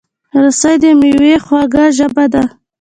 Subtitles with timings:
[0.41, 2.43] رس د مېوې خوږه ژبه ده